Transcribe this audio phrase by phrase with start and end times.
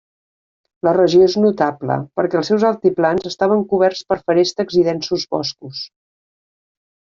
[0.87, 5.87] La regió és notable perquè els seus altiplans estaven coberts per feréstecs i densos boscos.